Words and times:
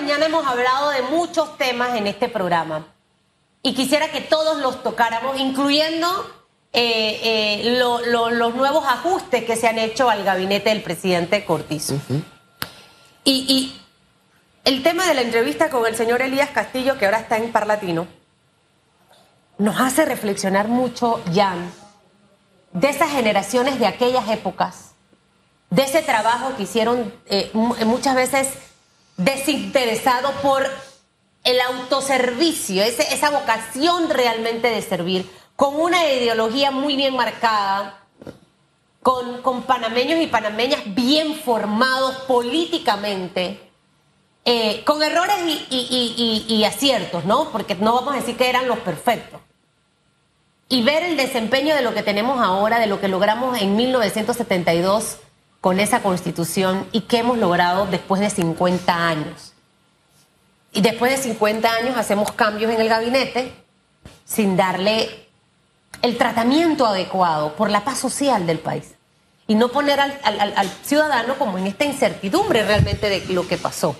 mañana 0.00 0.26
hemos 0.26 0.46
hablado 0.46 0.90
de 0.90 1.02
muchos 1.02 1.58
temas 1.58 1.96
en 1.96 2.06
este 2.06 2.28
programa 2.28 2.86
y 3.64 3.74
quisiera 3.74 4.12
que 4.12 4.20
todos 4.20 4.58
los 4.58 4.84
tocáramos, 4.84 5.40
incluyendo 5.40 6.06
eh, 6.72 7.64
eh, 7.64 7.78
los 7.80 8.54
nuevos 8.54 8.84
ajustes 8.86 9.42
que 9.42 9.56
se 9.56 9.66
han 9.66 9.76
hecho 9.76 10.08
al 10.08 10.22
gabinete 10.22 10.68
del 10.68 10.82
presidente 10.82 11.44
Cortizo. 11.44 12.00
y, 13.24 13.32
y, 13.48 13.82
el 14.64 14.84
tema 14.84 15.04
de 15.06 15.14
la 15.14 15.22
entrevista 15.22 15.68
con 15.68 15.84
el 15.84 15.96
señor 15.96 16.22
Elías 16.22 16.50
Castillo, 16.50 16.96
que 16.96 17.06
ahora 17.06 17.18
está 17.18 17.38
en 17.38 17.50
Parlatino, 17.50 18.06
nos 19.56 19.80
hace 19.80 20.04
reflexionar 20.04 20.68
mucho, 20.68 21.20
Jan, 21.34 21.72
de 22.72 22.88
esas 22.88 23.10
generaciones 23.10 23.80
de 23.80 23.86
aquellas 23.88 24.28
épocas, 24.28 24.92
de 25.70 25.82
ese 25.82 26.02
trabajo 26.02 26.54
que 26.56 26.62
hicieron 26.62 27.12
eh, 27.26 27.50
muchas 27.52 28.14
veces 28.14 28.48
desinteresado 29.18 30.32
por 30.40 30.66
el 31.44 31.60
autoservicio, 31.60 32.82
esa 32.82 33.30
vocación 33.30 34.08
realmente 34.08 34.70
de 34.70 34.80
servir, 34.80 35.30
con 35.56 35.78
una 35.78 36.06
ideología 36.06 36.70
muy 36.70 36.96
bien 36.96 37.14
marcada, 37.14 38.00
con, 39.02 39.42
con 39.42 39.62
panameños 39.62 40.20
y 40.20 40.28
panameñas 40.28 40.82
bien 40.94 41.34
formados 41.34 42.16
políticamente. 42.28 43.60
Eh, 44.44 44.82
con 44.84 45.02
errores 45.02 45.36
y, 45.68 46.46
y, 46.48 46.64
aciertos, 46.64 47.26
¿no? 47.26 47.50
Porque 47.50 47.74
no 47.74 47.92
vamos 47.92 48.14
a 48.14 48.20
decir 48.20 48.34
que 48.36 48.48
eran 48.48 48.66
los 48.66 48.78
perfectos. 48.78 49.40
Y 50.70 50.82
ver 50.82 51.02
el 51.02 51.18
desempeño 51.18 51.74
de 51.74 51.82
lo 51.82 51.92
que 51.92 52.02
tenemos 52.02 52.40
ahora, 52.40 52.78
de 52.78 52.86
lo 52.86 52.98
que 52.98 53.08
logramos 53.08 53.60
en 53.60 53.76
1972 53.76 55.18
con 55.60 55.80
esa 55.80 56.02
constitución 56.02 56.86
y 56.92 57.02
qué 57.02 57.18
hemos 57.18 57.38
logrado 57.38 57.86
después 57.86 58.20
de 58.20 58.30
50 58.30 59.08
años. 59.08 59.52
Y 60.72 60.80
después 60.80 61.10
de 61.10 61.16
50 61.16 61.72
años 61.72 61.96
hacemos 61.96 62.32
cambios 62.32 62.72
en 62.72 62.80
el 62.80 62.88
gabinete 62.88 63.52
sin 64.24 64.56
darle 64.56 65.26
el 66.02 66.16
tratamiento 66.16 66.86
adecuado 66.86 67.54
por 67.54 67.70
la 67.70 67.84
paz 67.84 67.98
social 67.98 68.46
del 68.46 68.58
país. 68.58 68.94
Y 69.46 69.54
no 69.54 69.68
poner 69.68 69.98
al, 69.98 70.70
ciudadano 70.84 71.38
como 71.38 71.56
en 71.56 71.66
esta 71.66 71.86
incertidumbre 71.86 72.62
realmente 72.64 73.08
de 73.08 73.32
lo 73.32 73.48
que 73.48 73.56
pasó. 73.56 73.96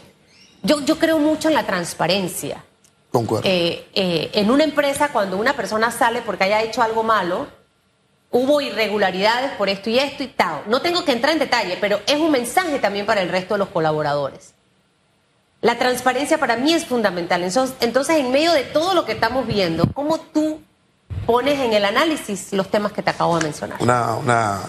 Yo, 0.62 0.81
yo 0.84 0.98
creo 0.98 1.19
mucho 1.19 1.48
en 1.48 1.55
la 1.55 1.65
transparencia. 1.65 2.65
Concuerdo. 3.11 3.48
Eh, 3.48 3.89
eh, 3.95 4.31
en 4.34 4.50
una 4.50 4.65
empresa, 4.65 5.09
cuando 5.09 5.39
una 5.39 5.55
persona 5.55 5.91
sale 5.91 6.20
porque 6.20 6.45
haya 6.45 6.62
hecho 6.62 6.83
algo 6.83 7.03
malo, 7.03 7.48
hubo 8.31 8.61
irregularidades 8.61 9.53
por 9.53 9.69
esto 9.69 9.91
y 9.91 9.98
esto 9.98 10.23
y 10.23 10.29
tal. 10.29 10.62
No 10.67 10.81
tengo 10.83 11.05
que 11.05 11.12
entrar 11.12 11.33
en 11.33 11.39
detalle, 11.39 11.79
pero 11.81 12.01
es 12.07 12.17
un 12.17 12.31
mensaje 12.31 12.79
también 12.79 13.07
para 13.07 13.23
el 13.23 13.29
resto 13.29 13.55
de 13.55 13.59
los 13.59 13.69
colaboradores. 13.69 14.55
La 15.61 15.79
transparencia 15.79 16.39
para 16.39 16.56
mí 16.56 16.73
es 16.73 16.87
fundamental. 16.87 17.43
Entonces, 17.43 18.17
en 18.17 18.31
medio 18.31 18.53
de 18.53 18.62
todo 18.65 18.95
lo 18.95 19.05
que 19.05 19.12
estamos 19.12 19.47
viendo, 19.47 19.93
¿cómo 19.93 20.21
tú 20.21 20.61
pones 21.27 21.59
en 21.59 21.73
el 21.73 21.84
análisis 21.84 22.53
los 22.53 22.71
temas 22.71 22.93
que 22.93 23.03
te 23.03 23.11
acabo 23.11 23.39
de 23.39 23.45
mencionar? 23.45 23.79
Una, 23.83 24.15
una 24.15 24.61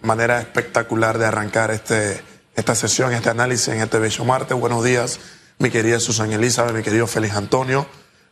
manera 0.00 0.40
espectacular 0.40 1.18
de 1.18 1.26
arrancar 1.26 1.70
este, 1.70 2.20
esta 2.56 2.74
sesión, 2.74 3.12
este 3.12 3.30
análisis 3.30 3.68
en 3.68 3.82
este 3.82 3.98
bello 3.98 4.24
martes. 4.24 4.58
Buenos 4.58 4.82
días, 4.82 5.20
mi 5.58 5.70
querida 5.70 6.00
Susan 6.00 6.32
Elizabeth, 6.32 6.74
mi 6.74 6.82
querido 6.82 7.06
Félix 7.06 7.36
Antonio. 7.36 7.86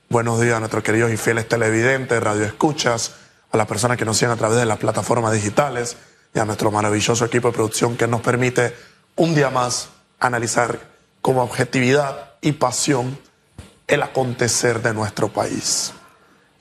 Buenos 0.09 0.41
días 0.41 0.57
a 0.57 0.59
nuestros 0.59 0.83
queridos 0.83 1.13
y 1.13 1.17
fieles 1.17 1.49
televidentes, 1.49 2.21
radio 2.21 2.45
escuchas 2.45 3.13
a 3.53 3.57
las 3.57 3.67
personas 3.67 3.97
que 3.97 4.05
nos 4.05 4.17
siguen 4.17 4.33
a 4.33 4.37
través 4.37 4.59
de 4.59 4.67
las 4.67 4.79
plataformas 4.79 5.33
digitales 5.33 5.97
y 6.35 6.39
a 6.39 6.45
nuestro 6.45 6.71
maravilloso 6.71 7.25
equipo 7.25 7.49
de 7.49 7.55
producción 7.55 7.97
que 7.97 8.07
nos 8.07 8.21
permite 8.21 8.75
un 9.17 9.35
día 9.35 9.51
más 9.51 9.89
analizar 10.19 10.79
con 11.21 11.39
objetividad 11.39 12.35
y 12.41 12.53
pasión 12.53 13.19
el 13.87 14.03
acontecer 14.03 14.83
de 14.83 14.95
nuestro 14.95 15.29
país. 15.29 15.93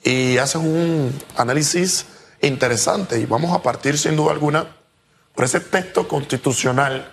Y 0.02 0.38
hacen 0.38 0.62
un 0.62 1.22
análisis 1.36 2.06
interesante 2.42 3.18
y 3.18 3.26
vamos 3.26 3.54
a 3.54 3.62
partir 3.62 3.98
sin 3.98 4.16
duda 4.16 4.32
alguna 4.32 4.66
por 5.34 5.44
ese 5.44 5.60
texto 5.60 6.08
constitucional 6.08 7.12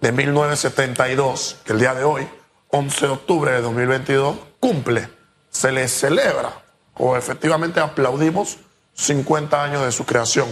de 0.00 0.12
1972 0.12 1.56
que 1.64 1.72
el 1.72 1.80
día 1.80 1.94
de 1.94 2.04
hoy, 2.04 2.28
11 2.68 3.06
de 3.06 3.12
octubre 3.12 3.50
de 3.52 3.60
2022, 3.62 4.36
cumple, 4.60 5.08
se 5.50 5.72
le 5.72 5.88
celebra 5.88 6.62
o 6.94 7.16
efectivamente 7.16 7.80
aplaudimos 7.80 8.58
50 8.96 9.62
años 9.62 9.84
de 9.84 9.92
su 9.92 10.04
creación. 10.04 10.48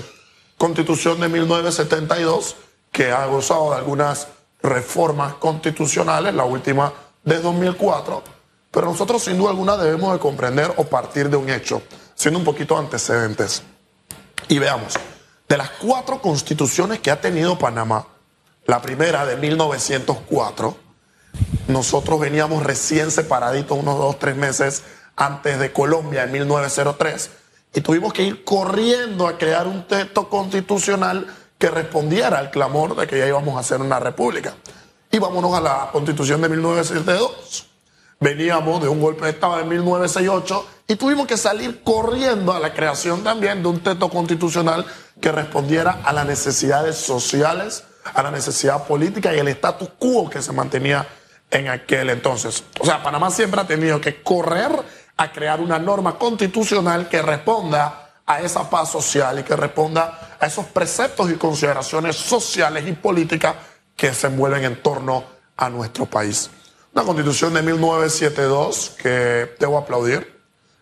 Constitución 0.56 1.18
de 1.20 1.28
1972, 1.28 2.56
que 2.92 3.10
ha 3.10 3.26
gozado 3.26 3.70
de 3.70 3.78
algunas 3.78 4.28
reformas 4.62 5.34
constitucionales, 5.34 6.34
la 6.34 6.44
última 6.44 6.92
de 7.24 7.40
2004, 7.40 8.22
pero 8.70 8.86
nosotros 8.86 9.22
sin 9.24 9.38
duda 9.38 9.50
alguna 9.50 9.76
debemos 9.76 10.12
de 10.12 10.18
comprender 10.18 10.72
o 10.76 10.84
partir 10.84 11.28
de 11.28 11.36
un 11.36 11.48
hecho, 11.48 11.82
siendo 12.14 12.38
un 12.38 12.44
poquito 12.44 12.78
antecedentes. 12.78 13.62
Y 14.48 14.58
veamos, 14.58 14.94
de 15.48 15.56
las 15.56 15.70
cuatro 15.70 16.20
constituciones 16.20 17.00
que 17.00 17.10
ha 17.10 17.20
tenido 17.20 17.58
Panamá, 17.58 18.06
la 18.66 18.80
primera 18.80 19.26
de 19.26 19.36
1904, 19.36 20.76
nosotros 21.68 22.20
veníamos 22.20 22.62
recién 22.62 23.10
separaditos 23.10 23.76
unos 23.76 23.98
dos, 23.98 24.18
tres 24.18 24.36
meses 24.36 24.82
antes 25.16 25.58
de 25.58 25.72
Colombia 25.72 26.24
en 26.24 26.32
1903 26.32 27.30
y 27.74 27.80
tuvimos 27.80 28.12
que 28.12 28.22
ir 28.22 28.44
corriendo 28.44 29.26
a 29.26 29.36
crear 29.36 29.66
un 29.66 29.86
texto 29.86 30.28
constitucional 30.28 31.26
que 31.58 31.70
respondiera 31.70 32.38
al 32.38 32.50
clamor 32.50 32.94
de 32.94 33.06
que 33.06 33.18
ya 33.18 33.26
íbamos 33.26 33.56
a 33.56 33.60
hacer 33.60 33.80
una 33.80 33.98
república. 33.98 34.54
Y 35.10 35.18
vámonos 35.18 35.54
a 35.54 35.60
la 35.60 35.88
constitución 35.92 36.40
de 36.40 36.48
1972. 36.48 37.66
Veníamos 38.20 38.80
de 38.80 38.88
un 38.88 39.00
golpe 39.00 39.24
de 39.24 39.32
Estado 39.32 39.58
de 39.58 39.64
1968 39.64 40.66
y 40.88 40.96
tuvimos 40.96 41.26
que 41.26 41.36
salir 41.36 41.82
corriendo 41.82 42.52
a 42.52 42.60
la 42.60 42.72
creación 42.72 43.24
también 43.24 43.62
de 43.62 43.68
un 43.68 43.80
texto 43.80 44.08
constitucional 44.08 44.86
que 45.20 45.32
respondiera 45.32 46.00
a 46.04 46.12
las 46.12 46.26
necesidades 46.26 46.96
sociales, 46.96 47.84
a 48.04 48.22
la 48.22 48.30
necesidad 48.30 48.86
política 48.86 49.34
y 49.34 49.38
el 49.38 49.48
status 49.48 49.88
quo 49.98 50.30
que 50.30 50.42
se 50.42 50.52
mantenía 50.52 51.06
en 51.50 51.68
aquel 51.68 52.10
entonces. 52.10 52.64
O 52.80 52.84
sea, 52.84 53.02
Panamá 53.02 53.30
siempre 53.30 53.60
ha 53.60 53.66
tenido 53.66 54.00
que 54.00 54.22
correr 54.22 54.70
a 55.16 55.32
crear 55.32 55.60
una 55.60 55.78
norma 55.78 56.18
constitucional 56.18 57.08
que 57.08 57.22
responda 57.22 58.10
a 58.26 58.40
esa 58.40 58.68
paz 58.68 58.90
social 58.90 59.38
y 59.38 59.42
que 59.42 59.54
responda 59.54 60.36
a 60.40 60.46
esos 60.46 60.66
preceptos 60.66 61.30
y 61.30 61.34
consideraciones 61.34 62.16
sociales 62.16 62.86
y 62.86 62.92
políticas 62.92 63.54
que 63.96 64.12
se 64.14 64.26
envuelven 64.26 64.64
en 64.64 64.82
torno 64.82 65.24
a 65.56 65.68
nuestro 65.68 66.06
país. 66.06 66.50
Una 66.92 67.04
constitución 67.04 67.54
de 67.54 67.62
1972 67.62 68.96
que 69.00 69.54
debo 69.58 69.78
aplaudir, 69.78 70.40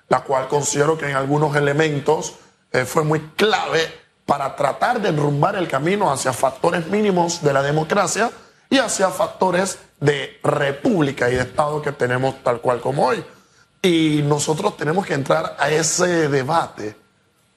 la 0.09 0.21
cual 0.21 0.49
considero 0.49 0.97
que 0.97 1.09
en 1.09 1.17
algunos 1.17 1.57
elementos 1.57 2.35
eh, 2.71 2.85
fue 2.85 3.03
muy 3.05 3.21
clave 3.37 4.03
para 4.25 4.55
tratar 4.55 5.01
de 5.01 5.09
enrumbar 5.09 5.57
el 5.57 5.69
camino 5.69 6.13
hacia 6.13 6.33
factores 6.33 6.87
mínimos 6.87 7.43
de 7.43 7.53
la 7.53 7.63
democracia 7.63 8.31
y 8.71 8.79
hacia 8.79 9.09
factores 9.09 9.79
de 10.01 10.39
república 10.43 11.29
y 11.29 11.35
de 11.35 11.43
Estado 11.43 11.83
que 11.83 11.93
tenemos 11.93 12.43
tal 12.43 12.61
cual 12.61 12.81
como 12.81 13.07
hoy. 13.07 13.25
Y 13.83 14.23
nosotros 14.23 14.77
tenemos 14.77 15.05
que 15.05 15.15
entrar 15.15 15.57
a 15.59 15.69
ese 15.69 16.29
debate 16.29 16.95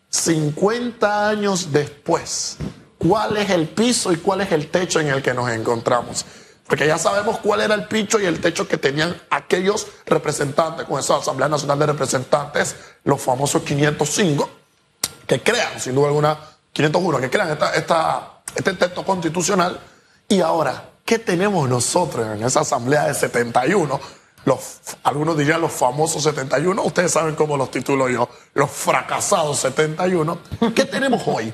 50 0.10 1.30
años 1.30 1.72
después. 1.72 2.58
¿Cuál 2.98 3.38
es 3.38 3.52
el 3.52 3.68
piso 3.68 4.12
y 4.12 4.18
cuál 4.18 4.42
es 4.42 4.52
el 4.52 4.72
techo 4.72 5.00
en 5.00 5.10
el 5.10 5.22
que 5.22 5.36
nos 5.36 5.52
encontramos? 5.52 6.26
Porque 6.66 6.88
ya 6.88 6.98
sabemos 6.98 7.38
cuál 7.40 7.62
era 7.62 7.76
el 7.76 7.88
piso 7.88 8.20
y 8.20 8.26
el 8.26 8.42
techo 8.42 8.68
que 8.68 8.78
tenían 8.78 9.16
aquellos 9.30 9.86
representantes 10.08 10.88
con 10.88 11.00
esa 11.00 11.18
Asamblea 11.18 11.48
Nacional 11.48 11.78
de 11.78 11.86
Representantes, 11.86 12.76
los 13.04 13.22
famosos 13.22 13.62
505, 13.62 14.50
que 15.28 15.44
crean, 15.44 15.80
sin 15.80 15.94
duda 15.94 16.08
alguna, 16.08 16.40
501, 16.74 17.20
que 17.20 17.30
crean 17.30 17.50
esta, 17.76 18.42
este 18.56 18.74
texto 18.74 19.06
constitucional. 19.06 19.80
Y 20.28 20.42
ahora, 20.42 20.90
¿qué 21.06 21.20
tenemos 21.20 21.70
nosotros 21.70 22.36
en 22.36 22.44
esa 22.44 22.62
Asamblea 22.62 23.06
de 23.06 23.14
71? 23.14 24.25
Los, 24.46 24.80
algunos 25.04 25.38
dirían 25.38 25.60
los 25.60 25.72
famosos 25.72 26.24
71, 26.24 26.82
ustedes 26.84 27.12
saben 27.12 27.36
cómo 27.36 27.58
los 27.58 27.72
titulo 27.72 28.08
yo, 28.10 28.30
los 28.54 28.70
fracasados 28.70 29.60
71. 29.60 30.38
¿Qué 30.76 30.86
tenemos 30.86 31.24
hoy? 31.26 31.54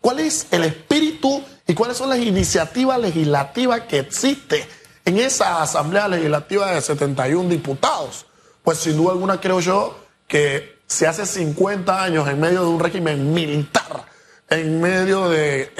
¿Cuál 0.00 0.20
es 0.20 0.46
el 0.52 0.64
espíritu 0.64 1.42
y 1.66 1.74
cuáles 1.74 1.96
son 1.96 2.08
las 2.08 2.18
iniciativas 2.18 2.98
legislativas 3.00 3.82
que 3.82 3.98
existen 3.98 4.64
en 5.04 5.18
esa 5.18 5.62
Asamblea 5.62 6.06
Legislativa 6.06 6.70
de 6.70 6.80
71 6.80 7.48
diputados? 7.48 8.26
Pues 8.62 8.78
sin 8.78 8.96
duda 8.96 9.12
alguna 9.12 9.40
creo 9.40 9.58
yo 9.60 9.98
que 10.28 10.78
se 10.86 11.06
hace 11.06 11.26
50 11.26 12.02
años 12.02 12.28
en 12.28 12.38
medio 12.38 12.62
de 12.62 12.68
un 12.68 12.80
régimen 12.80 13.34
militar, 13.34 14.06
en 14.48 14.80
medio 14.80 15.28
de 15.28 15.72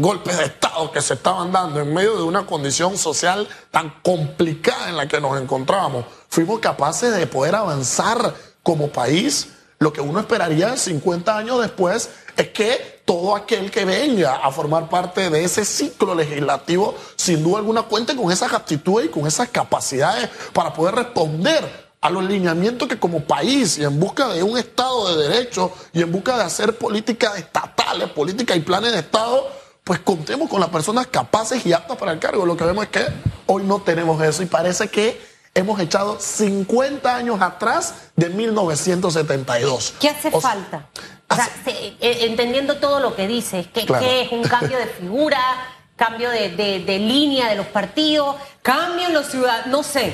golpes 0.00 0.36
de 0.38 0.44
Estado 0.44 0.90
que 0.90 1.00
se 1.00 1.14
estaban 1.14 1.52
dando 1.52 1.80
en 1.80 1.92
medio 1.92 2.16
de 2.16 2.22
una 2.22 2.46
condición 2.46 2.96
social 2.96 3.48
tan 3.70 3.90
complicada 4.02 4.88
en 4.88 4.96
la 4.96 5.08
que 5.08 5.20
nos 5.20 5.40
encontrábamos, 5.40 6.04
fuimos 6.28 6.60
capaces 6.60 7.14
de 7.14 7.26
poder 7.26 7.54
avanzar 7.54 8.34
como 8.62 8.88
país. 8.88 9.48
Lo 9.78 9.92
que 9.92 10.00
uno 10.00 10.20
esperaría 10.20 10.76
50 10.76 11.36
años 11.36 11.60
después 11.60 12.10
es 12.36 12.48
que 12.48 13.02
todo 13.04 13.34
aquel 13.34 13.70
que 13.70 13.84
venga 13.84 14.36
a 14.36 14.50
formar 14.50 14.88
parte 14.88 15.30
de 15.30 15.44
ese 15.44 15.64
ciclo 15.64 16.14
legislativo, 16.14 16.94
sin 17.16 17.42
duda 17.42 17.58
alguna, 17.58 17.82
cuente 17.84 18.14
con 18.14 18.30
esas 18.30 18.52
aptitudes 18.52 19.06
y 19.06 19.08
con 19.08 19.26
esas 19.26 19.48
capacidades 19.48 20.28
para 20.52 20.72
poder 20.72 20.94
responder 20.94 21.88
a 22.00 22.10
los 22.10 22.22
lineamientos 22.24 22.86
que 22.86 22.98
como 22.98 23.24
país 23.24 23.78
y 23.78 23.84
en 23.84 23.98
busca 23.98 24.28
de 24.28 24.42
un 24.42 24.56
Estado 24.58 25.16
de 25.16 25.28
Derecho 25.28 25.72
y 25.92 26.02
en 26.02 26.12
busca 26.12 26.36
de 26.36 26.44
hacer 26.44 26.76
políticas 26.76 27.38
estatales, 27.38 28.10
políticas 28.10 28.56
y 28.56 28.60
planes 28.60 28.92
de 28.92 28.98
Estado, 28.98 29.48
pues 29.88 30.00
contemos 30.00 30.50
con 30.50 30.60
las 30.60 30.68
personas 30.68 31.06
capaces 31.06 31.64
y 31.64 31.72
aptas 31.72 31.96
para 31.96 32.12
el 32.12 32.18
cargo. 32.18 32.44
Lo 32.44 32.58
que 32.58 32.64
vemos 32.64 32.84
es 32.84 32.90
que 32.90 33.06
hoy 33.46 33.62
no 33.62 33.80
tenemos 33.80 34.22
eso 34.22 34.42
y 34.42 34.46
parece 34.46 34.88
que 34.88 35.18
hemos 35.54 35.80
echado 35.80 36.20
50 36.20 37.16
años 37.16 37.40
atrás 37.40 37.94
de 38.14 38.28
1972. 38.28 39.94
¿Qué 39.98 40.10
hace 40.10 40.30
falta? 40.30 40.90
O 41.30 41.34
sea, 41.34 41.48
eh, 41.64 42.18
entendiendo 42.20 42.76
todo 42.76 43.00
lo 43.00 43.16
que 43.16 43.26
dices, 43.26 43.66
¿qué, 43.68 43.86
es 44.20 44.30
un 44.30 44.42
cambio 44.42 44.76
de 44.76 44.88
figura, 44.88 45.40
cambio 45.96 46.28
de, 46.28 46.84
línea 46.98 47.48
de 47.48 47.54
los 47.54 47.68
partidos, 47.68 48.36
cambio 48.60 49.06
en 49.06 49.14
los 49.14 49.28
ciudadanos? 49.28 49.68
No 49.68 49.82
sé. 49.82 50.12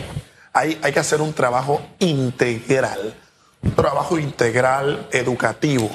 Hay, 0.53 0.79
hay 0.85 0.93
que 0.93 1.01
hacer 1.01 1.21
un 1.21 1.33
trabajo 1.33 1.83
integral, 1.99 3.13
un 3.61 3.75
trabajo 3.75 4.21
integral 4.21 5.09
educativo. 5.11 5.91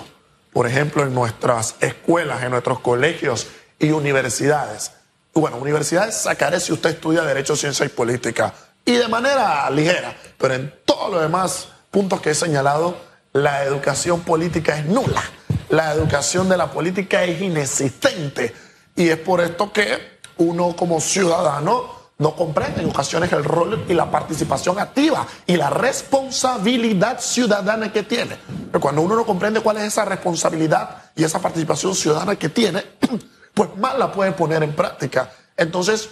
Por 0.52 0.68
ejemplo, 0.68 1.04
en 1.04 1.16
nuestras 1.16 1.76
escuelas, 1.80 2.44
en 2.44 2.52
nuestros 2.52 2.82
colegios 2.82 3.48
y 3.80 3.92
universidades. 3.92 4.92
Bueno, 5.34 5.58
universidades 5.58 6.16
sacaré 6.16 6.60
si 6.60 6.74
usted 6.74 6.92
estudia 6.92 7.24
Derecho, 7.24 7.56
Ciencia 7.56 7.86
y 7.86 7.90
Política 7.90 8.54
y 8.86 8.94
de 8.94 9.08
manera 9.08 9.70
ligera, 9.70 10.16
pero 10.38 10.56
en 10.56 10.74
todos 10.86 11.12
los 11.12 11.22
demás 11.22 11.68
puntos 11.92 12.22
que 12.22 12.32
he 12.32 12.36
señalado, 12.36 12.98
la 13.34 13.64
educación 13.64 14.22
política 14.22 14.78
es 14.78 14.86
nula. 14.86 15.24
La 15.70 15.94
educación 15.94 16.50
de 16.50 16.58
la 16.58 16.72
política 16.72 17.24
es 17.24 17.40
inexistente. 17.42 18.54
Y 18.96 19.10
es 19.10 19.18
por 19.18 19.42
esto 19.42 19.72
que 19.72 20.20
uno 20.38 20.76
como 20.76 21.00
ciudadano 21.00 22.00
no 22.18 22.36
comprende 22.36 22.82
en 22.82 22.90
ocasiones 22.90 23.32
el 23.32 23.44
rol 23.44 23.86
y 23.88 23.94
la 23.94 24.10
participación 24.10 24.78
activa 24.80 25.26
y 25.46 25.56
la 25.56 25.70
responsabilidad 25.70 27.20
ciudadana 27.22 27.94
que 27.94 28.04
tiene. 28.04 28.38
Pero 28.72 28.82
cuando 28.82 29.02
uno 29.02 29.16
no 29.16 29.26
comprende 29.26 29.62
cuál 29.62 29.78
es 29.78 29.84
esa 29.84 30.04
responsabilidad 30.04 31.12
y 31.16 31.24
esa 31.24 31.40
participación 31.40 31.96
ciudadana 31.96 32.36
que 32.36 32.50
tiene, 32.50 32.84
pues 33.60 33.76
más 33.76 33.98
la 33.98 34.10
puede 34.10 34.32
poner 34.32 34.64
en 34.64 34.74
práctica. 34.74 35.34
Entonces, 35.58 36.12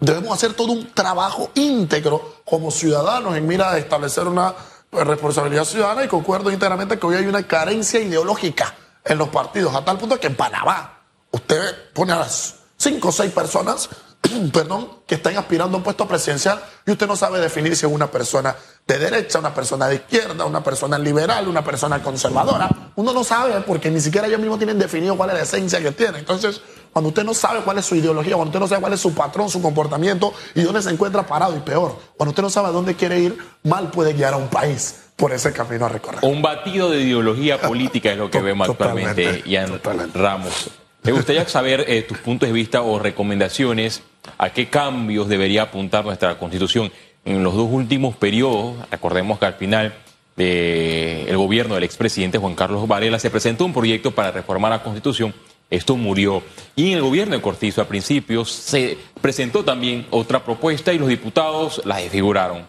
debemos 0.00 0.32
hacer 0.32 0.54
todo 0.54 0.72
un 0.72 0.92
trabajo 0.92 1.52
íntegro 1.54 2.38
como 2.44 2.72
ciudadanos 2.72 3.36
en 3.36 3.46
mira 3.46 3.72
de 3.72 3.78
establecer 3.78 4.26
una 4.26 4.52
pues, 4.90 5.06
responsabilidad 5.06 5.64
ciudadana 5.64 6.02
y 6.02 6.08
concuerdo 6.08 6.50
íntegramente 6.50 6.98
que 6.98 7.06
hoy 7.06 7.14
hay 7.14 7.26
una 7.26 7.46
carencia 7.46 8.00
ideológica 8.00 8.74
en 9.04 9.16
los 9.16 9.28
partidos, 9.28 9.72
a 9.76 9.84
tal 9.84 9.96
punto 9.96 10.18
que 10.18 10.26
en 10.26 10.34
Panamá 10.34 10.98
usted 11.30 11.92
pone 11.92 12.14
a 12.14 12.16
las 12.16 12.56
cinco 12.76 13.10
o 13.10 13.12
seis 13.12 13.30
personas 13.30 13.88
perdón, 14.52 14.88
que 15.06 15.16
están 15.16 15.36
aspirando 15.36 15.76
a 15.76 15.78
un 15.78 15.84
puesto 15.84 16.06
presidencial 16.06 16.62
y 16.86 16.92
usted 16.92 17.06
no 17.06 17.16
sabe 17.16 17.40
definir 17.40 17.76
si 17.76 17.86
es 17.86 17.92
una 17.92 18.10
persona 18.10 18.54
de 18.86 18.98
derecha, 18.98 19.38
una 19.38 19.54
persona 19.54 19.88
de 19.88 19.96
izquierda, 19.96 20.44
una 20.44 20.62
persona 20.62 20.98
liberal, 20.98 21.48
una 21.48 21.64
persona 21.64 22.02
conservadora. 22.02 22.68
Uno 22.96 23.12
no 23.12 23.24
sabe 23.24 23.60
porque 23.62 23.90
ni 23.90 24.00
siquiera 24.00 24.26
ellos 24.26 24.40
mismos 24.40 24.58
tienen 24.58 24.78
definido 24.78 25.16
cuál 25.16 25.30
es 25.30 25.36
la 25.36 25.42
esencia 25.42 25.80
que 25.80 25.92
tienen. 25.92 26.16
Entonces, 26.16 26.60
cuando 26.92 27.08
usted 27.08 27.24
no 27.24 27.34
sabe 27.34 27.60
cuál 27.60 27.78
es 27.78 27.86
su 27.86 27.94
ideología, 27.94 28.34
cuando 28.34 28.50
usted 28.50 28.60
no 28.60 28.68
sabe 28.68 28.80
cuál 28.80 28.92
es 28.92 29.00
su 29.00 29.14
patrón, 29.14 29.48
su 29.48 29.62
comportamiento 29.62 30.32
y 30.54 30.62
dónde 30.62 30.82
se 30.82 30.90
encuentra 30.90 31.26
parado 31.26 31.56
y 31.56 31.60
peor, 31.60 31.98
cuando 32.16 32.30
usted 32.30 32.42
no 32.42 32.50
sabe 32.50 32.68
a 32.68 32.70
dónde 32.70 32.94
quiere 32.94 33.20
ir, 33.20 33.38
mal 33.62 33.90
puede 33.90 34.12
guiar 34.12 34.34
a 34.34 34.36
un 34.36 34.48
país 34.48 35.02
por 35.16 35.32
ese 35.32 35.52
camino 35.52 35.86
a 35.86 35.88
recorrer. 35.88 36.20
Un 36.22 36.42
batido 36.42 36.90
de 36.90 37.00
ideología 37.00 37.60
política 37.60 38.12
es 38.12 38.18
lo 38.18 38.30
que 38.30 38.40
vemos 38.40 38.68
actualmente, 38.68 39.42
Ian 39.46 39.80
Ramos. 40.14 40.70
Me 41.02 41.12
gustaría 41.12 41.48
saber 41.48 41.84
eh, 41.88 42.02
tus 42.02 42.18
puntos 42.18 42.48
de 42.48 42.52
vista 42.52 42.82
o 42.82 42.98
recomendaciones 42.98 44.02
a 44.38 44.50
qué 44.50 44.68
cambios 44.68 45.28
debería 45.28 45.62
apuntar 45.62 46.04
nuestra 46.04 46.38
Constitución. 46.38 46.92
En 47.24 47.42
los 47.42 47.54
dos 47.54 47.68
últimos 47.70 48.16
periodos, 48.16 48.76
recordemos 48.90 49.38
que 49.38 49.46
al 49.46 49.54
final 49.54 49.94
del 50.36 51.36
gobierno 51.36 51.74
del 51.74 51.84
expresidente 51.84 52.38
Juan 52.38 52.54
Carlos 52.54 52.86
Varela 52.88 53.18
se 53.18 53.30
presentó 53.30 53.64
un 53.64 53.72
proyecto 53.72 54.12
para 54.12 54.30
reformar 54.30 54.70
la 54.70 54.82
Constitución. 54.82 55.34
Esto 55.72 55.96
murió. 55.96 56.42
Y 56.76 56.92
en 56.92 56.98
el 56.98 57.02
gobierno 57.02 57.34
de 57.34 57.40
Cortizo, 57.40 57.80
a 57.80 57.88
principios, 57.88 58.52
se 58.52 58.98
presentó 59.22 59.64
también 59.64 60.06
otra 60.10 60.44
propuesta 60.44 60.92
y 60.92 60.98
los 60.98 61.08
diputados 61.08 61.80
la 61.86 61.96
desfiguraron. 61.96 62.66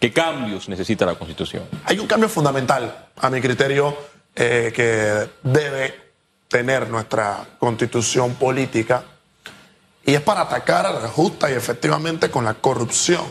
¿Qué 0.00 0.10
cambios 0.10 0.66
necesita 0.66 1.04
la 1.04 1.16
Constitución? 1.16 1.64
Hay 1.84 1.98
un 1.98 2.06
cambio 2.06 2.30
fundamental, 2.30 3.08
a 3.18 3.28
mi 3.28 3.42
criterio, 3.42 3.94
eh, 4.34 4.72
que 4.74 5.28
debe 5.42 5.94
tener 6.48 6.88
nuestra 6.88 7.46
Constitución 7.58 8.36
política 8.36 9.04
y 10.06 10.14
es 10.14 10.22
para 10.22 10.40
atacar 10.40 10.86
justa 11.08 11.50
y 11.50 11.54
efectivamente 11.54 12.30
con 12.30 12.46
la 12.46 12.54
corrupción. 12.54 13.26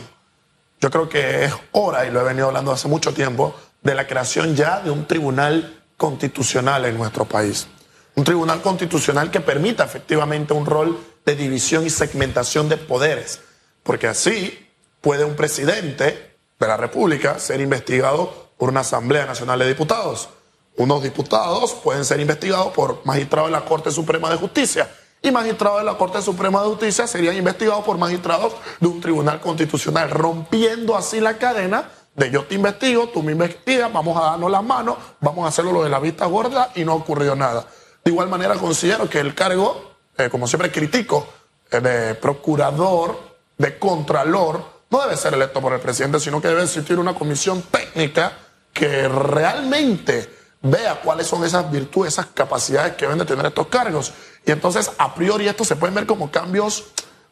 Yo 0.80 0.88
creo 0.88 1.08
que 1.08 1.46
es 1.46 1.52
hora, 1.72 2.06
y 2.06 2.12
lo 2.12 2.20
he 2.20 2.24
venido 2.24 2.46
hablando 2.46 2.70
hace 2.70 2.86
mucho 2.86 3.12
tiempo, 3.12 3.56
de 3.82 3.96
la 3.96 4.06
creación 4.06 4.54
ya 4.54 4.78
de 4.78 4.92
un 4.92 5.04
tribunal 5.04 5.82
constitucional 5.96 6.84
en 6.84 6.96
nuestro 6.96 7.24
país. 7.24 7.66
Un 8.16 8.24
tribunal 8.24 8.62
constitucional 8.62 9.30
que 9.30 9.40
permita 9.40 9.84
efectivamente 9.84 10.54
un 10.54 10.66
rol 10.66 10.98
de 11.24 11.36
división 11.36 11.86
y 11.86 11.90
segmentación 11.90 12.68
de 12.68 12.78
poderes. 12.78 13.40
Porque 13.82 14.08
así 14.08 14.68
puede 15.00 15.24
un 15.24 15.36
presidente 15.36 16.36
de 16.58 16.66
la 16.66 16.76
República 16.76 17.38
ser 17.38 17.60
investigado 17.60 18.48
por 18.56 18.70
una 18.70 18.80
Asamblea 18.80 19.26
Nacional 19.26 19.58
de 19.58 19.68
Diputados. 19.68 20.30
Unos 20.76 21.02
diputados 21.02 21.72
pueden 21.74 22.04
ser 22.04 22.18
investigados 22.20 22.72
por 22.72 23.04
magistrados 23.04 23.48
de 23.48 23.52
la 23.52 23.64
Corte 23.64 23.90
Suprema 23.90 24.30
de 24.30 24.36
Justicia 24.36 24.90
y 25.22 25.30
magistrados 25.30 25.78
de 25.80 25.84
la 25.84 25.98
Corte 25.98 26.22
Suprema 26.22 26.62
de 26.62 26.68
Justicia 26.68 27.06
serían 27.06 27.36
investigados 27.36 27.84
por 27.84 27.98
magistrados 27.98 28.54
de 28.80 28.88
un 28.88 29.00
tribunal 29.00 29.40
constitucional, 29.40 30.10
rompiendo 30.10 30.96
así 30.96 31.20
la 31.20 31.38
cadena 31.38 31.90
de 32.14 32.30
yo 32.30 32.44
te 32.44 32.54
investigo, 32.54 33.08
tú 33.08 33.22
me 33.22 33.32
investigas, 33.32 33.92
vamos 33.92 34.16
a 34.16 34.30
darnos 34.30 34.50
las 34.50 34.64
manos, 34.64 34.96
vamos 35.20 35.44
a 35.44 35.48
hacerlo 35.48 35.72
lo 35.72 35.84
de 35.84 35.90
la 35.90 35.98
vista 35.98 36.24
gorda 36.26 36.70
y 36.74 36.84
no 36.84 36.92
ha 36.92 36.94
ocurrido 36.94 37.36
nada. 37.36 37.66
De 38.06 38.12
igual 38.12 38.28
manera 38.28 38.54
considero 38.54 39.10
que 39.10 39.18
el 39.18 39.34
cargo, 39.34 39.96
eh, 40.16 40.28
como 40.30 40.46
siempre 40.46 40.70
critico, 40.70 41.26
eh, 41.68 41.80
de 41.80 42.14
procurador, 42.14 43.18
de 43.58 43.80
contralor, 43.80 44.64
no 44.88 45.02
debe 45.02 45.16
ser 45.16 45.34
electo 45.34 45.60
por 45.60 45.72
el 45.72 45.80
presidente, 45.80 46.20
sino 46.20 46.40
que 46.40 46.46
debe 46.46 46.62
existir 46.62 47.00
una 47.00 47.14
comisión 47.14 47.62
técnica 47.62 48.38
que 48.72 49.08
realmente 49.08 50.30
vea 50.62 51.00
cuáles 51.00 51.26
son 51.26 51.44
esas 51.44 51.68
virtudes, 51.68 52.12
esas 52.12 52.26
capacidades 52.26 52.94
que 52.94 53.06
deben 53.06 53.18
de 53.18 53.24
tener 53.24 53.44
estos 53.44 53.66
cargos. 53.66 54.12
Y 54.46 54.52
entonces, 54.52 54.92
a 54.98 55.12
priori, 55.12 55.48
esto 55.48 55.64
se 55.64 55.74
pueden 55.74 55.96
ver 55.96 56.06
como 56.06 56.30
cambios 56.30 56.84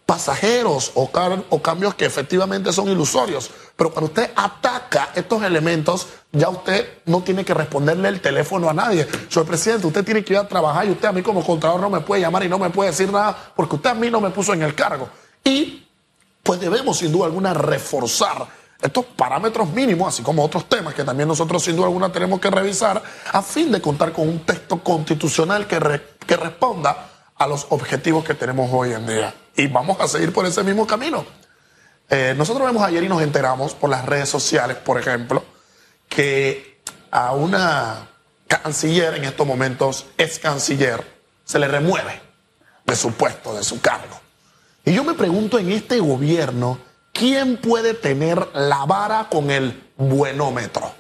pasajeros 0.07 0.91
o, 0.97 1.09
o, 1.51 1.63
cambios 1.63 1.95
que 1.95 2.05
efectivamente 2.05 2.73
son 2.73 2.89
ilusorios. 2.89 3.49
Pero 3.77 3.91
cuando 3.91 4.07
usted 4.07 4.31
ataca 4.37 5.11
estos 5.15 5.43
elementos, 5.43 6.07
ya 6.31 6.49
usted 6.49 6.99
no 7.07 7.23
tiene 7.23 7.45
que 7.45 7.55
responderle 7.55 8.09
el 8.09 8.21
teléfono 8.21 8.71
a 8.71 8.73
nadie. 8.73 9.07
Soy 9.29 9.45
presidente, 9.45 9.87
usted 9.87 10.05
tiene 10.05 10.25
que 10.25 10.35
ir 10.35 10.39
a 10.39 10.47
trabajar 10.47 10.87
y 10.87 10.91
usted 10.91 11.09
a 11.09 11.13
mí 11.13 11.23
como 11.23 11.45
contador 11.45 11.81
no 11.81 11.91
me 11.91 12.01
puede 12.01 12.21
llamar 12.21 12.45
y 12.45 12.49
no 12.49 12.59
me 12.59 12.71
puede 12.71 12.91
decir 12.91 13.11
nada 13.11 13.37
porque 13.57 13.77
usted 13.77 13.91
a 13.91 13.95
mí 13.95 14.11
no 14.11 14.21
me 14.21 14.31
puso 14.31 14.53
en 14.53 14.63
el 14.63 14.75
cargo. 14.75 15.09
Y 15.43 15.89
pues 16.43 16.61
debemos 16.61 16.99
sin 16.99 17.11
duda 17.11 17.27
alguna 17.27 17.53
reforzar 17.53 18.47
estos 18.81 19.07
parámetros 19.07 19.71
mínimos, 19.71 20.09
así 20.09 20.23
como 20.23 20.45
otros 20.45 20.69
temas 20.69 20.95
que 20.95 21.05
también 21.05 21.27
nosotros 21.27 21.63
sin 21.63 21.75
duda 21.75 21.87
alguna 21.87 22.13
tenemos 22.13 22.39
que 22.39 22.51
revisar, 22.51 23.03
a 23.33 23.43
fin 23.43 23.73
de 23.73 23.81
contar 23.81 24.13
con 24.13 24.29
un 24.29 24.41
texto 24.41 24.79
constitucional 24.81 25.67
que, 25.67 25.81
que 26.27 26.37
responda 26.37 27.11
a 27.35 27.47
los 27.47 27.67
objetivos 27.71 28.25
que 28.25 28.35
tenemos 28.35 28.71
hoy 28.73 28.93
en 28.93 29.07
día. 29.07 29.35
Y 29.57 29.67
vamos 29.69 29.99
a 30.01 30.07
seguir 30.07 30.33
por 30.33 30.45
ese 30.47 30.63
mismo 30.63 30.87
camino. 30.87 31.25
Eh, 32.11 32.35
nosotros 32.37 32.67
vemos 32.67 32.83
ayer 32.83 33.03
y 33.03 33.09
nos 33.09 33.23
enteramos 33.23 33.75
por 33.75 33.91
las 33.91 34.05
redes 34.05 34.29
sociales, 34.29 34.77
por 34.77 34.99
ejemplo, 34.99 35.45
que 36.09 36.81
a 37.11 37.33
una 37.33 38.09
canciller 38.47 39.15
en 39.15 39.25
estos 39.25 39.47
momentos, 39.47 40.07
es 40.17 40.39
canciller, 40.39 41.05
se 41.45 41.59
le 41.59 41.69
remueve 41.69 42.21
de 42.85 42.97
su 42.97 43.13
puesto, 43.13 43.55
de 43.55 43.65
su 43.65 43.81
cargo. 43.81 44.21
Y 44.85 44.93
yo 44.93 45.05
me 45.05 45.15
pregunto 45.15 45.59
en 45.59 45.73
este 45.73 46.01
gobierno, 46.01 46.79
¿quién 47.13 47.57
puede 47.57 47.95
tener 47.95 48.49
la 48.55 48.85
vara 48.85 49.29
con 49.31 49.51
el 49.51 49.91
buenómetro? 49.97 50.93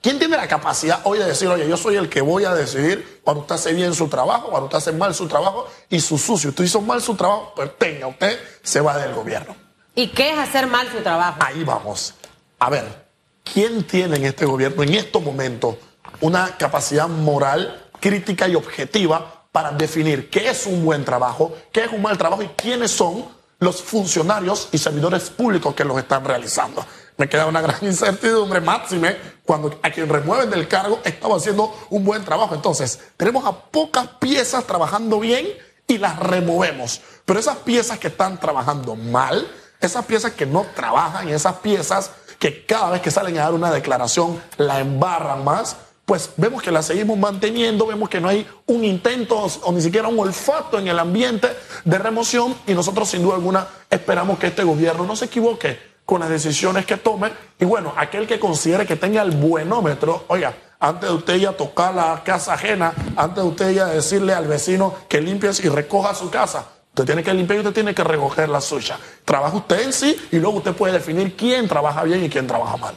¿Quién 0.00 0.18
tiene 0.18 0.36
la 0.36 0.46
capacidad 0.46 1.00
hoy 1.04 1.18
de 1.18 1.24
decir, 1.24 1.48
oye, 1.48 1.68
yo 1.68 1.76
soy 1.76 1.96
el 1.96 2.08
que 2.08 2.20
voy 2.20 2.44
a 2.44 2.54
decidir 2.54 3.20
cuando 3.24 3.40
usted 3.40 3.56
hace 3.56 3.72
bien 3.72 3.94
su 3.94 4.08
trabajo, 4.08 4.50
cuando 4.50 4.66
usted 4.66 4.78
hace 4.78 4.92
mal 4.92 5.12
su 5.14 5.26
trabajo 5.26 5.66
y 5.90 5.98
su 5.98 6.16
sucio? 6.18 6.50
Usted 6.50 6.64
hizo 6.64 6.80
mal 6.80 7.02
su 7.02 7.16
trabajo, 7.16 7.52
pues 7.56 7.76
tenga, 7.78 8.06
usted 8.06 8.38
se 8.62 8.80
va 8.80 8.96
del 8.96 9.12
gobierno. 9.12 9.56
¿Y 9.94 10.08
qué 10.08 10.32
es 10.32 10.38
hacer 10.38 10.66
mal 10.66 10.88
su 10.90 11.02
trabajo? 11.02 11.38
Ahí 11.40 11.64
vamos. 11.64 12.14
A 12.58 12.70
ver, 12.70 13.06
¿quién 13.44 13.84
tiene 13.84 14.16
en 14.16 14.24
este 14.24 14.44
gobierno, 14.44 14.82
en 14.82 14.94
estos 14.94 15.22
momentos, 15.22 15.76
una 16.20 16.56
capacidad 16.56 17.08
moral, 17.08 17.90
crítica 18.00 18.48
y 18.48 18.54
objetiva 18.54 19.46
para 19.52 19.72
definir 19.72 20.30
qué 20.30 20.48
es 20.50 20.66
un 20.66 20.84
buen 20.84 21.04
trabajo, 21.04 21.56
qué 21.72 21.84
es 21.84 21.92
un 21.92 22.02
mal 22.02 22.16
trabajo 22.18 22.42
y 22.42 22.48
quiénes 22.48 22.90
son 22.90 23.26
los 23.60 23.82
funcionarios 23.82 24.68
y 24.70 24.78
servidores 24.78 25.30
públicos 25.30 25.74
que 25.74 25.84
los 25.84 25.98
están 25.98 26.24
realizando. 26.24 26.84
me 27.16 27.28
queda 27.28 27.46
una 27.46 27.60
gran 27.60 27.78
incertidumbre, 27.82 28.60
máxime, 28.60 29.16
cuando 29.44 29.80
a 29.82 29.90
quien 29.90 30.08
remueven 30.08 30.50
del 30.50 30.68
cargo 30.68 31.00
estaba 31.04 31.36
haciendo 31.36 31.74
un 31.90 32.04
buen 32.04 32.24
trabajo. 32.24 32.54
Entonces, 32.54 33.00
tenemos 33.16 33.44
a 33.44 33.52
pocas 33.52 34.06
piezas 34.20 34.64
trabajando 34.64 35.18
bien 35.18 35.48
y 35.88 35.98
las 35.98 36.18
removemos. 36.20 37.00
Pero 37.24 37.40
esas 37.40 37.56
piezas 37.58 37.98
que 37.98 38.08
están 38.08 38.38
trabajando 38.38 38.94
mal, 38.94 39.50
esas 39.80 40.04
piezas 40.04 40.32
que 40.32 40.46
no 40.46 40.66
trabajan 40.74 41.28
esas 41.28 41.54
piezas 41.56 42.10
que 42.38 42.64
cada 42.64 42.90
vez 42.90 43.02
que 43.02 43.10
salen 43.10 43.38
a 43.38 43.44
dar 43.44 43.54
una 43.54 43.70
declaración 43.70 44.40
la 44.56 44.78
embarran 44.80 45.44
más, 45.44 45.76
pues 46.04 46.30
vemos 46.36 46.62
que 46.62 46.70
la 46.70 46.82
seguimos 46.82 47.18
manteniendo, 47.18 47.86
vemos 47.86 48.08
que 48.08 48.20
no 48.20 48.28
hay 48.28 48.46
un 48.66 48.84
intento 48.84 49.46
o 49.62 49.72
ni 49.72 49.82
siquiera 49.82 50.08
un 50.08 50.18
olfato 50.18 50.78
en 50.78 50.88
el 50.88 50.98
ambiente 50.98 51.48
de 51.84 51.98
remoción 51.98 52.56
y 52.66 52.72
nosotros 52.72 53.08
sin 53.08 53.22
duda 53.22 53.34
alguna 53.34 53.66
esperamos 53.90 54.38
que 54.38 54.46
este 54.46 54.62
gobierno 54.62 55.04
no 55.04 55.16
se 55.16 55.26
equivoque 55.26 55.78
con 56.06 56.20
las 56.20 56.30
decisiones 56.30 56.86
que 56.86 56.96
tome. 56.96 57.30
Y 57.60 57.66
bueno, 57.66 57.92
aquel 57.94 58.26
que 58.26 58.40
considere 58.40 58.86
que 58.86 58.96
tenga 58.96 59.20
el 59.20 59.32
buenómetro, 59.32 60.24
oiga, 60.28 60.54
antes 60.80 61.10
de 61.10 61.14
usted 61.14 61.36
ya 61.36 61.52
tocar 61.52 61.94
la 61.94 62.22
casa 62.24 62.54
ajena, 62.54 62.94
antes 63.14 63.44
de 63.44 63.50
usted 63.50 63.70
ya 63.72 63.86
decirle 63.86 64.32
al 64.32 64.46
vecino 64.46 64.94
que 65.08 65.20
limpies 65.20 65.62
y 65.62 65.68
recoja 65.68 66.14
su 66.14 66.30
casa, 66.30 66.64
usted 66.98 67.14
tiene 67.14 67.22
que 67.22 67.32
limpiar 67.32 67.58
y 67.58 67.60
usted 67.60 67.74
tiene 67.74 67.94
que 67.94 68.02
recoger 68.02 68.48
la 68.48 68.60
suya. 68.60 68.98
Trabaja 69.24 69.56
usted 69.56 69.82
en 69.82 69.92
sí 69.92 70.16
y 70.32 70.36
luego 70.36 70.58
usted 70.58 70.72
puede 70.72 70.94
definir 70.94 71.36
quién 71.36 71.68
trabaja 71.68 72.02
bien 72.02 72.24
y 72.24 72.28
quién 72.28 72.46
trabaja 72.46 72.76
mal. 72.76 72.94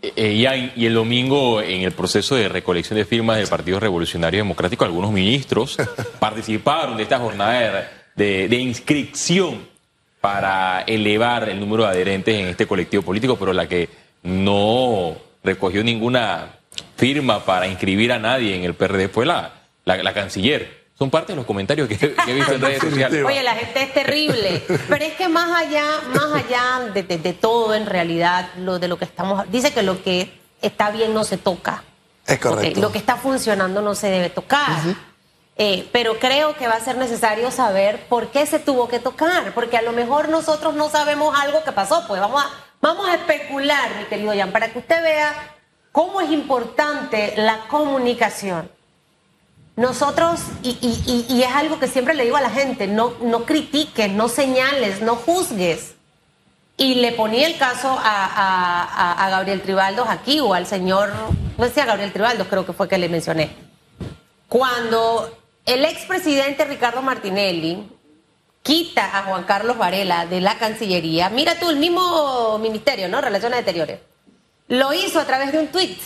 Eh, 0.00 0.12
eh, 0.16 0.72
y 0.74 0.86
el 0.86 0.94
domingo, 0.94 1.60
en 1.60 1.82
el 1.82 1.92
proceso 1.92 2.34
de 2.34 2.48
recolección 2.48 2.96
de 2.98 3.04
firmas 3.04 3.36
del 3.36 3.48
Partido 3.48 3.78
Revolucionario 3.78 4.40
Democrático, 4.40 4.84
algunos 4.84 5.12
ministros 5.12 5.76
participaron 6.18 6.96
de 6.96 7.02
esta 7.02 7.18
jornada 7.18 7.90
de, 8.16 8.48
de, 8.48 8.56
inscripción 8.56 9.68
para 10.20 10.82
elevar 10.82 11.48
el 11.48 11.60
número 11.60 11.84
de 11.84 11.90
adherentes 11.90 12.34
en 12.34 12.48
este 12.48 12.66
colectivo 12.66 13.02
político, 13.02 13.36
pero 13.36 13.52
la 13.52 13.68
que 13.68 13.88
no 14.22 15.16
recogió 15.44 15.84
ninguna 15.84 16.58
firma 16.96 17.44
para 17.44 17.66
inscribir 17.66 18.12
a 18.12 18.18
nadie 18.18 18.56
en 18.56 18.64
el 18.64 18.74
PRD 18.74 19.08
fue 19.08 19.26
la, 19.26 19.52
la 19.84 20.14
canciller. 20.14 20.81
Son 21.02 21.10
parte 21.10 21.32
de 21.32 21.36
los 21.36 21.46
comentarios 21.46 21.88
que, 21.88 21.94
he 21.94 22.32
visto 22.32 22.52
en 22.52 22.60
redes 22.60 22.80
sociales. 22.80 23.24
Oye, 23.26 23.42
la 23.42 23.56
gente 23.56 23.82
es 23.82 23.92
terrible. 23.92 24.62
Pero 24.88 25.04
es 25.04 25.14
que 25.14 25.26
más 25.26 25.50
allá, 25.50 25.84
más 26.14 26.32
allá 26.32 26.92
de, 26.94 27.32
todo, 27.32 27.74
en 27.74 27.86
realidad, 27.86 28.50
lo 28.58 28.78
de 28.78 28.86
lo 28.86 28.98
que 29.00 29.04
estamos. 29.04 29.50
Dice 29.50 29.72
que 29.72 29.82
lo 29.82 30.00
que 30.04 30.32
está 30.60 30.92
bien 30.92 31.12
no 31.12 31.24
se 31.24 31.38
toca. 31.38 31.82
Es 32.24 32.38
correcto. 32.38 32.80
lo 32.80 32.92
que 32.92 32.98
está 32.98 33.16
funcionando 33.16 33.82
no 33.82 33.96
se 33.96 34.10
debe 34.10 34.30
tocar. 34.30 34.68
Eh, 35.56 35.88
pero 35.90 36.20
creo 36.20 36.54
que 36.54 36.68
va 36.68 36.74
a 36.74 36.80
ser 36.80 36.96
necesario 36.98 37.50
saber 37.50 38.06
por 38.08 38.28
qué 38.28 38.46
se 38.46 38.60
tuvo 38.60 38.86
que 38.86 39.00
tocar, 39.00 39.52
porque 39.54 39.76
a 39.76 39.82
lo 39.82 39.90
mejor 39.90 40.28
nosotros 40.28 40.72
no 40.74 40.88
sabemos 40.88 41.36
algo 41.36 41.64
que 41.64 41.72
pasó. 41.72 42.04
Pues 42.06 42.20
vamos 42.20 42.44
a, 42.44 42.48
vamos 42.80 43.08
a 43.08 43.16
especular, 43.16 43.90
mi 43.98 44.04
querido 44.04 44.32
Jan, 44.36 44.52
para 44.52 44.72
que 44.72 44.78
usted 44.78 45.02
vea 45.02 45.34
cómo 45.90 46.20
es 46.20 46.30
importante 46.30 47.34
la 47.38 47.66
comunicación. 47.66 48.70
Nosotros, 49.76 50.40
y, 50.62 51.42
es 51.42 51.54
algo 51.54 51.78
que 51.78 51.88
siempre 51.88 52.14
le 52.14 52.24
digo 52.24 52.36
a 52.36 52.42
la 52.42 52.50
gente, 52.50 52.86
no, 52.86 53.14
no 53.22 53.44
critiques, 53.44 54.10
no 54.10 54.28
señales, 54.28 55.00
no 55.00 55.16
juzgues. 55.16 55.94
Y 56.76 56.96
le 56.96 57.12
ponía 57.12 57.46
el 57.46 57.56
caso 57.56 57.98
a, 58.02 59.28
Gabriel 59.30 59.62
Tribaldos 59.62 60.08
aquí, 60.08 60.40
o 60.40 60.52
al 60.52 60.66
señor, 60.66 61.10
no 61.56 61.68
sé 61.68 61.80
a 61.80 61.86
Gabriel 61.86 62.12
Tribaldos, 62.12 62.48
creo 62.48 62.66
que 62.66 62.74
fue 62.74 62.88
que 62.88 62.98
le 62.98 63.08
mencioné. 63.08 63.50
Cuando 64.48 65.38
el 65.64 65.84
expresidente 65.86 66.64
Ricardo 66.66 67.00
Martinelli 67.00 67.88
quita 68.62 69.18
a 69.18 69.22
Juan 69.22 69.44
Carlos 69.44 69.78
Varela 69.78 70.26
de 70.26 70.42
la 70.42 70.58
Cancillería, 70.58 71.30
mira 71.30 71.58
tú, 71.58 71.70
el 71.70 71.76
mismo 71.76 72.58
ministerio, 72.58 73.08
¿no? 73.08 73.22
Relaciones 73.22 73.60
Exteriores, 73.60 74.00
lo 74.68 74.92
hizo 74.92 75.18
a 75.18 75.24
través 75.24 75.52
de 75.52 75.58
un 75.60 75.68
tuit. 75.68 75.98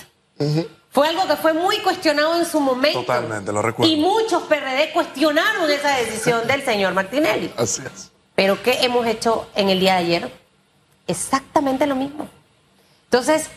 Fue 0.97 1.07
algo 1.09 1.26
que 1.26 1.37
fue 1.37 1.53
muy 1.53 1.76
cuestionado 1.81 2.37
en 2.37 2.47
su 2.47 2.59
momento. 2.59 3.00
Totalmente, 3.00 3.53
lo 3.53 3.61
recuerdo. 3.61 3.93
Y 3.93 3.97
muchos 3.97 4.45
PRD 4.45 4.93
cuestionaron 4.95 5.71
esa 5.71 5.95
decisión 5.97 6.47
del 6.47 6.65
señor 6.65 6.95
Martinelli. 6.95 7.53
Así 7.59 7.83
es. 7.85 8.11
Pero 8.35 8.62
¿qué 8.62 8.79
hemos 8.81 9.07
hecho 9.07 9.47
en 9.55 9.69
el 9.69 9.79
día 9.79 9.97
de 9.97 9.99
ayer? 9.99 10.33
Exactamente 11.07 11.87
lo 11.87 11.97
mismo. 11.97 12.31
Entonces, 13.05 13.50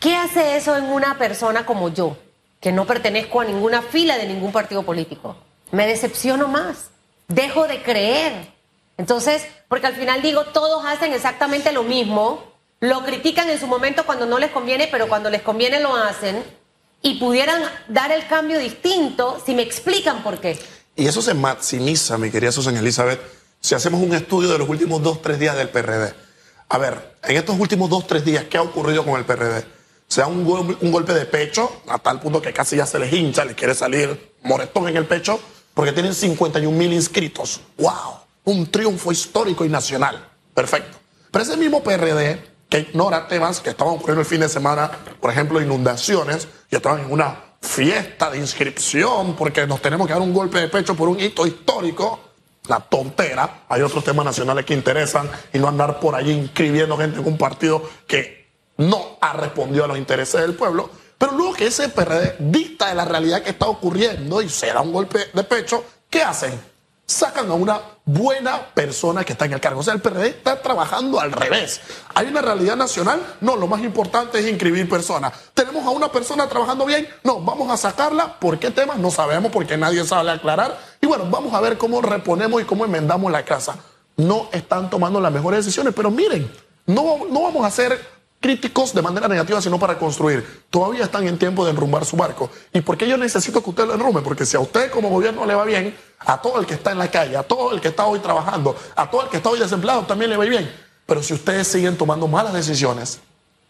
¿qué 0.00 0.16
hace 0.16 0.56
eso 0.56 0.76
en 0.76 0.86
una 0.86 1.18
persona 1.18 1.64
como 1.64 1.88
yo, 1.88 2.16
que 2.60 2.72
no 2.72 2.84
pertenezco 2.84 3.40
a 3.40 3.44
ninguna 3.44 3.80
fila 3.82 4.18
de 4.18 4.26
ningún 4.26 4.50
partido 4.50 4.82
político? 4.82 5.36
Me 5.70 5.86
decepciono 5.86 6.48
más, 6.48 6.90
dejo 7.28 7.68
de 7.68 7.80
creer. 7.84 8.32
Entonces, 8.98 9.46
porque 9.68 9.86
al 9.86 9.94
final 9.94 10.20
digo, 10.20 10.46
todos 10.46 10.84
hacen 10.84 11.12
exactamente 11.12 11.70
lo 11.70 11.84
mismo, 11.84 12.42
lo 12.80 13.04
critican 13.04 13.48
en 13.50 13.60
su 13.60 13.68
momento 13.68 14.04
cuando 14.04 14.26
no 14.26 14.40
les 14.40 14.50
conviene, 14.50 14.88
pero 14.90 15.06
cuando 15.06 15.30
les 15.30 15.42
conviene 15.42 15.78
lo 15.78 15.94
hacen 15.94 16.42
y 17.02 17.18
pudieran 17.18 17.62
dar 17.88 18.12
el 18.12 18.26
cambio 18.26 18.58
distinto 18.58 19.42
si 19.44 19.54
me 19.54 19.62
explican 19.62 20.22
por 20.22 20.38
qué. 20.40 20.58
Y 20.94 21.06
eso 21.06 21.20
se 21.20 21.34
maximiza, 21.34 22.16
mi 22.18 22.30
querida 22.30 22.52
Susan 22.52 22.76
Elizabeth, 22.76 23.20
si 23.60 23.74
hacemos 23.74 24.00
un 24.00 24.14
estudio 24.14 24.50
de 24.50 24.58
los 24.58 24.68
últimos 24.68 25.02
dos, 25.02 25.20
tres 25.20 25.38
días 25.38 25.56
del 25.56 25.68
PRD. 25.68 26.14
A 26.68 26.78
ver, 26.78 27.16
en 27.22 27.36
estos 27.36 27.58
últimos 27.58 27.90
dos, 27.90 28.06
tres 28.06 28.24
días, 28.24 28.44
¿qué 28.44 28.58
ha 28.58 28.62
ocurrido 28.62 29.04
con 29.04 29.18
el 29.18 29.24
PRD? 29.24 29.64
Se 30.06 30.20
da 30.20 30.26
un, 30.26 30.46
un 30.80 30.92
golpe 30.92 31.12
de 31.14 31.26
pecho, 31.26 31.82
a 31.88 31.98
tal 31.98 32.20
punto 32.20 32.40
que 32.40 32.52
casi 32.52 32.76
ya 32.76 32.86
se 32.86 32.98
les 32.98 33.12
hincha, 33.12 33.44
les 33.44 33.54
quiere 33.54 33.74
salir 33.74 34.34
moretón 34.42 34.88
en 34.88 34.96
el 34.96 35.06
pecho, 35.06 35.40
porque 35.74 35.92
tienen 35.92 36.14
51 36.14 36.76
mil 36.76 36.92
inscritos. 36.92 37.60
¡Wow! 37.78 38.20
Un 38.44 38.70
triunfo 38.70 39.12
histórico 39.12 39.64
y 39.64 39.68
nacional. 39.68 40.28
Perfecto. 40.54 40.98
Pero 41.30 41.44
ese 41.44 41.56
mismo 41.56 41.82
PRD 41.82 42.51
que 42.72 42.78
ignora 42.78 43.28
temas 43.28 43.60
que 43.60 43.68
estaban 43.68 43.92
ocurriendo 43.92 44.22
el 44.22 44.26
fin 44.26 44.40
de 44.40 44.48
semana, 44.48 44.90
por 45.20 45.30
ejemplo, 45.30 45.60
inundaciones, 45.60 46.48
y 46.70 46.76
estaban 46.76 47.00
en 47.00 47.12
una 47.12 47.38
fiesta 47.60 48.30
de 48.30 48.38
inscripción 48.38 49.36
porque 49.36 49.66
nos 49.66 49.82
tenemos 49.82 50.06
que 50.06 50.14
dar 50.14 50.22
un 50.22 50.32
golpe 50.32 50.58
de 50.58 50.68
pecho 50.68 50.94
por 50.94 51.10
un 51.10 51.20
hito 51.20 51.46
histórico. 51.46 52.20
La 52.68 52.80
tontera. 52.80 53.64
Hay 53.68 53.82
otros 53.82 54.02
temas 54.02 54.24
nacionales 54.24 54.64
que 54.64 54.72
interesan 54.72 55.28
y 55.52 55.58
no 55.58 55.68
andar 55.68 56.00
por 56.00 56.14
allí 56.14 56.32
inscribiendo 56.32 56.96
gente 56.96 57.20
en 57.20 57.26
un 57.26 57.36
partido 57.36 57.82
que 58.06 58.48
no 58.78 59.18
ha 59.20 59.34
respondido 59.34 59.84
a 59.84 59.88
los 59.88 59.98
intereses 59.98 60.40
del 60.40 60.54
pueblo. 60.54 60.88
Pero 61.18 61.32
luego 61.32 61.52
que 61.52 61.66
ese 61.66 61.90
PRD 61.90 62.36
dicta 62.38 62.88
de 62.88 62.94
la 62.94 63.04
realidad 63.04 63.42
que 63.42 63.50
está 63.50 63.66
ocurriendo 63.66 64.40
y 64.40 64.48
se 64.48 64.68
da 64.68 64.80
un 64.80 64.94
golpe 64.94 65.18
de 65.30 65.44
pecho, 65.44 65.84
¿qué 66.08 66.22
hacen? 66.22 66.58
Sacan 67.12 67.50
a 67.50 67.54
una 67.54 67.80
buena 68.04 68.66
persona 68.74 69.24
que 69.24 69.32
está 69.32 69.44
en 69.44 69.52
el 69.52 69.60
cargo. 69.60 69.80
O 69.80 69.82
sea, 69.82 69.94
el 69.94 70.00
PRD 70.00 70.28
está 70.28 70.60
trabajando 70.60 71.20
al 71.20 71.32
revés. 71.32 71.80
¿Hay 72.14 72.26
una 72.26 72.40
realidad 72.40 72.76
nacional? 72.76 73.20
No, 73.40 73.56
lo 73.56 73.66
más 73.66 73.82
importante 73.82 74.40
es 74.40 74.48
inscribir 74.48 74.88
personas. 74.88 75.32
¿Tenemos 75.54 75.84
a 75.86 75.90
una 75.90 76.10
persona 76.10 76.48
trabajando 76.48 76.84
bien? 76.84 77.08
No, 77.22 77.40
vamos 77.40 77.70
a 77.70 77.76
sacarla. 77.76 78.38
¿Por 78.40 78.58
qué 78.58 78.70
temas? 78.70 78.98
No 78.98 79.10
sabemos 79.10 79.52
porque 79.52 79.76
nadie 79.76 80.04
sabe 80.04 80.30
aclarar. 80.30 80.78
Y 81.00 81.06
bueno, 81.06 81.26
vamos 81.30 81.54
a 81.54 81.60
ver 81.60 81.78
cómo 81.78 82.00
reponemos 82.00 82.60
y 82.60 82.64
cómo 82.64 82.84
enmendamos 82.84 83.30
la 83.30 83.44
casa. 83.44 83.76
No 84.16 84.48
están 84.52 84.90
tomando 84.90 85.20
las 85.20 85.32
mejores 85.32 85.64
decisiones, 85.64 85.94
pero 85.94 86.10
miren, 86.10 86.50
no, 86.86 87.26
no 87.30 87.42
vamos 87.42 87.64
a 87.64 87.68
hacer 87.68 88.00
críticos 88.42 88.92
de 88.92 89.00
manera 89.00 89.28
negativa, 89.28 89.62
sino 89.62 89.78
para 89.78 89.98
construir. 89.98 90.64
Todavía 90.68 91.04
están 91.04 91.26
en 91.26 91.38
tiempo 91.38 91.64
de 91.64 91.70
enrumbar 91.70 92.04
su 92.04 92.16
barco. 92.16 92.50
¿Y 92.74 92.82
por 92.82 92.98
qué 92.98 93.08
yo 93.08 93.16
necesito 93.16 93.62
que 93.62 93.70
usted 93.70 93.86
lo 93.86 93.94
enrumbe? 93.94 94.20
Porque 94.20 94.44
si 94.44 94.56
a 94.58 94.60
usted 94.60 94.90
como 94.90 95.08
gobierno 95.08 95.46
le 95.46 95.54
va 95.54 95.64
bien, 95.64 95.96
a 96.18 96.42
todo 96.42 96.60
el 96.60 96.66
que 96.66 96.74
está 96.74 96.92
en 96.92 96.98
la 96.98 97.10
calle, 97.10 97.36
a 97.36 97.42
todo 97.44 97.72
el 97.72 97.80
que 97.80 97.88
está 97.88 98.04
hoy 98.04 98.18
trabajando, 98.18 98.76
a 98.96 99.10
todo 99.10 99.22
el 99.22 99.28
que 99.28 99.38
está 99.38 99.48
hoy 99.48 99.58
desempleado 99.58 100.02
también 100.02 100.30
le 100.30 100.36
va 100.36 100.44
bien. 100.44 100.70
Pero 101.06 101.22
si 101.22 101.32
ustedes 101.32 101.68
siguen 101.68 101.96
tomando 101.96 102.28
malas 102.28 102.52
decisiones 102.52 103.20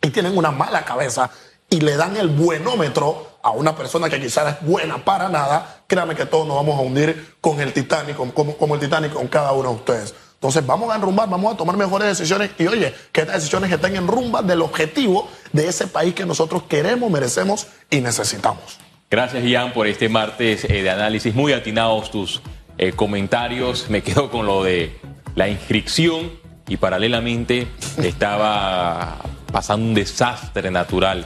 y 0.00 0.10
tienen 0.10 0.36
una 0.36 0.50
mala 0.50 0.84
cabeza 0.84 1.30
y 1.68 1.80
le 1.80 1.96
dan 1.96 2.16
el 2.16 2.28
buenómetro 2.28 3.38
a 3.42 3.50
una 3.50 3.76
persona 3.76 4.08
que 4.08 4.20
quizás 4.20 4.56
es 4.56 4.66
buena 4.66 5.04
para 5.04 5.28
nada, 5.28 5.82
créame 5.86 6.14
que 6.14 6.26
todos 6.26 6.46
nos 6.46 6.56
vamos 6.56 6.78
a 6.78 6.82
hundir 6.82 7.36
con 7.40 7.60
el 7.60 7.72
Titanic, 7.72 8.16
como, 8.16 8.56
como 8.56 8.74
el 8.74 8.80
Titanic 8.80 9.12
con 9.12 9.28
cada 9.28 9.52
uno 9.52 9.70
de 9.70 9.74
ustedes. 9.76 10.14
Entonces 10.42 10.66
vamos 10.66 10.92
a 10.92 10.96
enrumbar, 10.96 11.30
vamos 11.30 11.54
a 11.54 11.56
tomar 11.56 11.76
mejores 11.76 12.08
decisiones 12.08 12.50
y 12.58 12.66
oye, 12.66 12.92
que 13.12 13.20
estas 13.20 13.36
decisiones 13.36 13.70
estén 13.70 13.94
en 13.94 14.08
rumba 14.08 14.42
del 14.42 14.60
objetivo 14.62 15.30
de 15.52 15.68
ese 15.68 15.86
país 15.86 16.14
que 16.14 16.26
nosotros 16.26 16.64
queremos, 16.64 17.08
merecemos 17.12 17.68
y 17.88 18.00
necesitamos. 18.00 18.80
Gracias, 19.08 19.44
Ian, 19.44 19.72
por 19.72 19.86
este 19.86 20.08
martes 20.08 20.64
eh, 20.64 20.82
de 20.82 20.90
análisis. 20.90 21.32
Muy 21.32 21.52
atinados 21.52 22.10
tus 22.10 22.42
eh, 22.76 22.90
comentarios. 22.90 23.88
Me 23.88 24.02
quedo 24.02 24.32
con 24.32 24.44
lo 24.44 24.64
de 24.64 24.98
la 25.36 25.48
inscripción 25.48 26.32
y 26.66 26.76
paralelamente 26.76 27.68
estaba 27.98 29.18
pasando 29.52 29.86
un 29.86 29.94
desastre 29.94 30.72
natural 30.72 31.24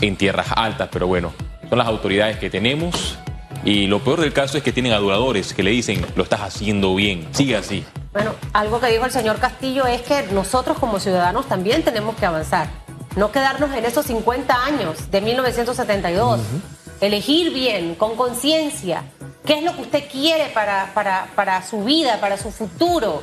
en 0.00 0.16
tierras 0.16 0.48
altas, 0.56 0.88
pero 0.90 1.06
bueno, 1.06 1.32
son 1.68 1.78
las 1.78 1.86
autoridades 1.86 2.38
que 2.38 2.50
tenemos 2.50 3.18
y 3.64 3.86
lo 3.86 4.00
peor 4.00 4.20
del 4.20 4.32
caso 4.32 4.58
es 4.58 4.64
que 4.64 4.72
tienen 4.72 4.92
adoradores 4.92 5.52
que 5.54 5.62
le 5.62 5.70
dicen, 5.70 6.04
lo 6.16 6.24
estás 6.24 6.40
haciendo 6.40 6.94
bien, 6.96 7.28
sigue 7.30 7.54
así. 7.54 7.84
Bueno, 8.18 8.34
algo 8.52 8.80
que 8.80 8.88
dijo 8.88 9.04
el 9.04 9.12
señor 9.12 9.38
Castillo 9.38 9.86
es 9.86 10.02
que 10.02 10.24
nosotros 10.32 10.76
como 10.80 10.98
ciudadanos 10.98 11.46
también 11.46 11.84
tenemos 11.84 12.16
que 12.16 12.26
avanzar, 12.26 12.66
no 13.14 13.30
quedarnos 13.30 13.72
en 13.76 13.84
esos 13.84 14.06
50 14.06 14.64
años 14.64 15.08
de 15.12 15.20
1972, 15.20 16.40
elegir 17.00 17.52
bien, 17.52 17.94
con 17.94 18.16
conciencia, 18.16 19.04
qué 19.46 19.58
es 19.58 19.62
lo 19.62 19.72
que 19.76 19.82
usted 19.82 20.10
quiere 20.10 20.48
para, 20.48 20.90
para, 20.94 21.28
para 21.36 21.62
su 21.62 21.84
vida, 21.84 22.18
para 22.20 22.36
su 22.36 22.50
futuro. 22.50 23.22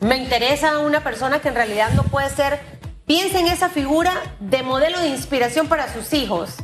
Me 0.00 0.16
interesa 0.16 0.78
una 0.78 1.04
persona 1.04 1.40
que 1.40 1.48
en 1.48 1.56
realidad 1.56 1.90
no 1.90 2.04
puede 2.04 2.30
ser 2.30 2.60
piensa 3.04 3.40
en 3.40 3.46
esa 3.46 3.68
figura 3.68 4.14
de 4.38 4.62
modelo 4.62 5.00
de 5.00 5.08
inspiración 5.08 5.68
para 5.68 5.92
sus 5.92 6.14
hijos. 6.14 6.54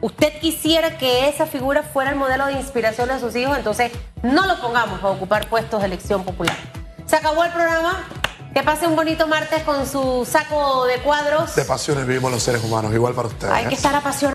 Usted 0.00 0.40
quisiera 0.40 0.98
que 0.98 1.28
esa 1.28 1.46
figura 1.46 1.84
fuera 1.84 2.10
el 2.10 2.16
modelo 2.16 2.46
de 2.46 2.54
inspiración 2.54 3.08
de 3.10 3.20
sus 3.20 3.36
hijos, 3.36 3.56
entonces 3.56 3.92
no 4.24 4.44
lo 4.48 4.60
pongamos 4.60 5.00
a 5.04 5.06
ocupar 5.06 5.48
puestos 5.48 5.78
de 5.78 5.86
elección 5.86 6.24
popular. 6.24 6.56
Se 7.06 7.16
acabó 7.16 7.44
el 7.44 7.52
programa. 7.52 8.04
Que 8.52 8.62
pase 8.62 8.86
un 8.86 8.96
bonito 8.96 9.26
martes 9.26 9.62
con 9.64 9.86
su 9.86 10.26
saco 10.26 10.86
de 10.86 10.98
cuadros. 11.02 11.54
De 11.54 11.66
pasiones 11.66 12.06
vivimos 12.06 12.32
los 12.32 12.42
seres 12.42 12.64
humanos, 12.64 12.94
igual 12.94 13.12
para 13.12 13.28
ustedes. 13.28 13.52
Hay 13.52 13.66
que 13.66 13.74
estar 13.74 13.94
apasionados. 13.94 14.34